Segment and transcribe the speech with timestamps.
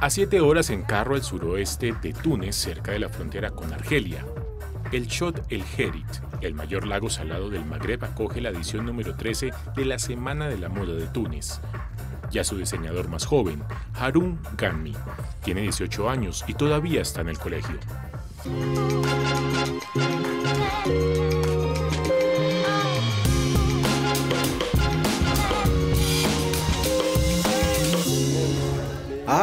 [0.00, 4.24] A siete horas en carro al suroeste de Túnez, cerca de la frontera con Argelia,
[4.92, 6.06] el Shot El Herit,
[6.40, 10.56] el mayor lago salado del Magreb, acoge la edición número 13 de la Semana de
[10.56, 11.60] la Moda de Túnez.
[12.30, 14.94] Ya su diseñador más joven, Harun Ganmi,
[15.44, 17.78] tiene 18 años y todavía está en el colegio.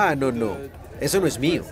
[0.07, 0.55] Ah, no, no.
[1.01, 1.63] Eso no es mío.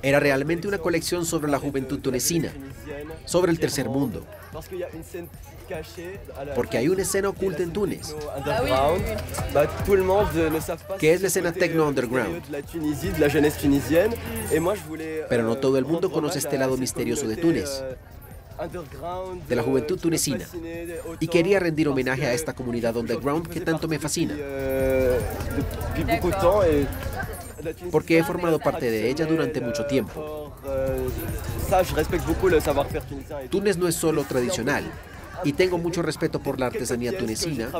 [0.00, 2.52] Era realmente una colección sobre la juventud tunecina,
[3.24, 4.24] sobre el tercer mundo.
[6.54, 8.14] Porque hay una escena oculta en Túnez.
[11.00, 12.42] Que es la escena techno underground.
[15.28, 17.82] Pero no todo el mundo conoce este lado misterioso de Túnez
[19.48, 20.46] de la juventud tunecina
[21.18, 24.34] y quería rendir homenaje a esta comunidad underground que tanto me fascina.
[27.90, 30.52] Porque he formado parte de ella durante mucho tiempo.
[33.50, 34.84] Túnez no es solo tradicional,
[35.44, 37.70] y tengo mucho respeto por la artesanía tunecina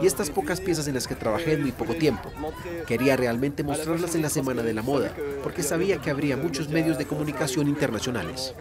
[0.00, 2.30] y estas pocas piezas en las que trabajé en muy poco tiempo.
[2.86, 6.98] Quería realmente mostrarlas en la Semana de la Moda, porque sabía que habría muchos medios
[6.98, 8.54] de comunicación internacionales.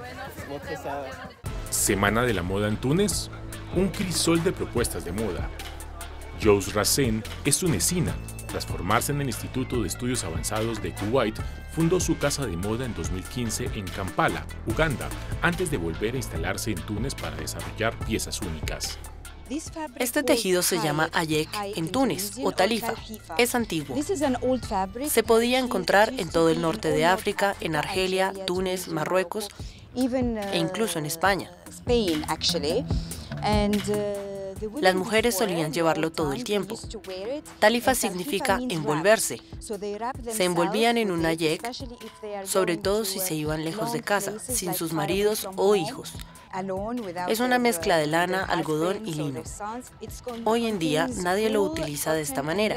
[1.69, 3.29] Semana de la Moda en Túnez,
[3.75, 5.49] un crisol de propuestas de moda.
[6.41, 8.13] Jose Rasen es tunecina
[8.53, 11.35] tras formarse en el Instituto de Estudios Avanzados de Kuwait,
[11.71, 15.09] fundó su casa de moda en 2015 en Kampala, Uganda,
[15.41, 18.99] antes de volver a instalarse en Túnez para desarrollar piezas únicas.
[19.97, 22.93] Este tejido se llama ayek en Túnez o talifa.
[23.39, 23.97] Es antiguo.
[25.07, 29.49] Se podía encontrar en todo el norte de África, en Argelia, Túnez, Marruecos
[29.95, 31.49] e incluso en España.
[34.81, 36.77] Las mujeres solían llevarlo todo el tiempo.
[37.59, 39.41] Talifa significa envolverse.
[40.31, 41.71] Se envolvían en una yek,
[42.43, 46.13] sobre todo si se iban lejos de casa, sin sus maridos o hijos.
[47.27, 49.41] Es una mezcla de lana, algodón y lino.
[50.45, 52.75] Hoy en día nadie lo utiliza de esta manera.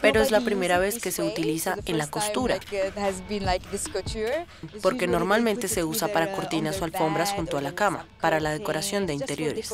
[0.00, 2.58] Pero es la primera vez que se utiliza en la costura,
[4.82, 9.06] porque normalmente se usa para cortinas o alfombras junto a la cama, para la decoración
[9.06, 9.72] de interiores.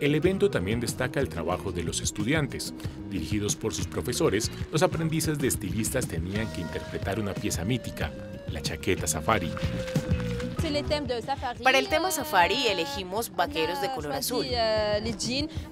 [0.00, 2.72] El evento también destaca el trabajo de los estudiantes.
[3.10, 8.10] Dirigidos por sus profesores, los aprendices de estilistas tenían que interpretar una pieza mítica,
[8.48, 9.52] la chaqueta safari.
[11.62, 14.46] Para el tema safari elegimos vaqueros de color azul.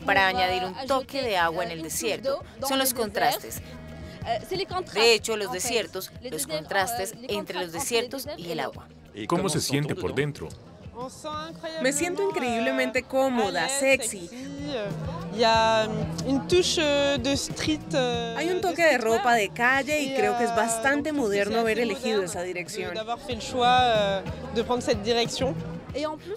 [0.04, 2.44] Para añadir un toque de agua en el desierto.
[2.66, 3.60] Son los contrastes.
[4.94, 8.88] De hecho, los desiertos, los contrastes entre los desiertos y el agua.
[9.26, 10.48] ¿Cómo se siente por dentro?
[11.80, 14.28] Me siento increíblemente cómoda, sexy.
[18.36, 22.22] Hay un toque de ropa de calle y creo que es bastante moderno haber elegido
[22.22, 22.94] esa dirección.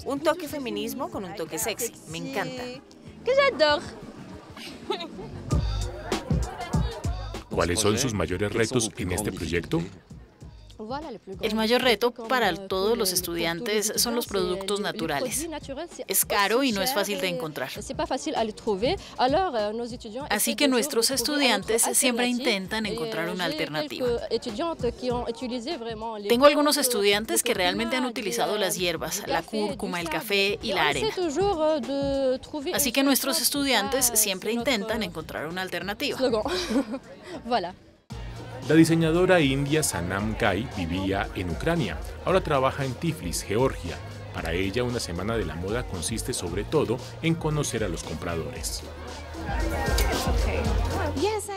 [0.06, 1.94] Un toque feminismo con un toque sexy.
[2.10, 2.64] Me encanta.
[7.50, 9.82] ¿Cuáles son sus mayores retos en este proyecto?
[11.42, 15.48] El mayor reto para todos los estudiantes son los productos naturales.
[16.08, 17.70] Es caro y no es fácil de encontrar.
[20.30, 24.08] Así que nuestros estudiantes siempre intentan encontrar una alternativa.
[26.28, 30.88] Tengo algunos estudiantes que realmente han utilizado las hierbas, la cúrcuma, el café y la
[30.88, 31.10] arena.
[32.74, 36.18] Así que nuestros estudiantes siempre intentan encontrar una alternativa.
[38.68, 43.98] La diseñadora india Sanam Gai vivía en Ucrania, ahora trabaja en Tiflis, Georgia.
[44.34, 48.84] Para ella una semana de la moda consiste sobre todo en conocer a los compradores.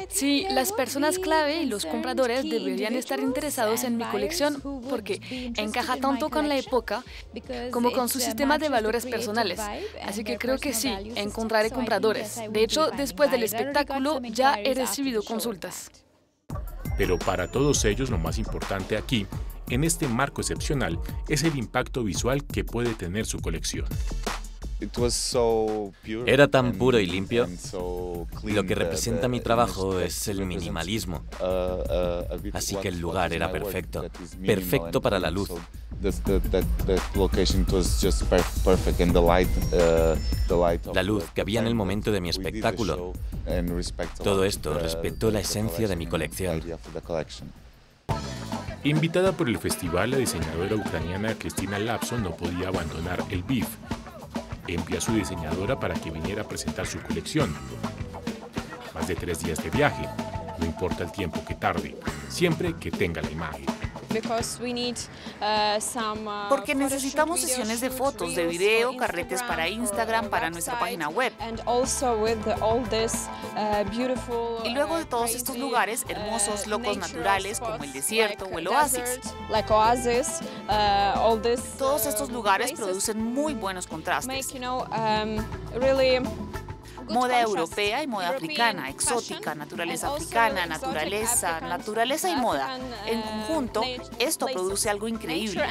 [0.09, 5.21] Sí, las personas clave y los compradores deberían estar interesados en mi colección porque
[5.57, 7.05] encaja tanto con la época
[7.71, 9.61] como con su sistema de valores personales.
[10.05, 12.41] Así que creo que sí, encontraré compradores.
[12.51, 15.91] De hecho, después del espectáculo ya he recibido consultas.
[16.97, 19.27] Pero para todos ellos lo más importante aquí,
[19.69, 20.99] en este marco excepcional,
[21.29, 23.87] es el impacto visual que puede tener su colección.
[26.27, 27.49] Era tan puro y limpio.
[28.43, 31.23] Lo que representa mi trabajo es el minimalismo.
[32.53, 34.05] Así que el lugar era perfecto.
[34.45, 35.51] Perfecto para la luz.
[40.93, 43.13] La luz que había en el momento de mi espectáculo.
[44.23, 46.63] Todo esto respetó la esencia de mi colección.
[48.83, 53.67] Invitada por el festival, la diseñadora ucraniana Cristina Lapson no podía abandonar el BIF.
[54.67, 57.55] Envía a su diseñadora para que viniera a presentar su colección.
[58.95, 60.09] Más de tres días de viaje,
[60.59, 61.97] no importa el tiempo que tarde,
[62.29, 63.74] siempre que tenga la imagen.
[65.41, 71.09] Uh, uh, Porque necesitamos sesiones de fotos, de video, carretes para Instagram, para nuestra página
[71.09, 71.33] web.
[71.67, 71.85] Uh,
[74.65, 79.21] y luego de todos estos lugares hermosos, locos naturales, como el desierto o el oasis.
[81.79, 84.55] Todos estos lugares producen muy buenos contrastes
[87.09, 92.79] moda europea y moda africana, exótica, naturaleza africana, naturaleza, naturaleza y moda.
[93.07, 93.83] En conjunto,
[94.19, 95.63] esto produce algo increíble.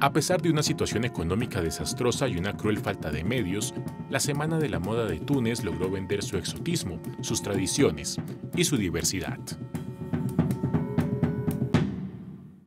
[0.00, 3.74] A pesar de una situación económica desastrosa y una cruel falta de medios,
[4.08, 8.16] la Semana de la Moda de Túnez logró vender su exotismo, sus tradiciones
[8.54, 9.38] y su diversidad.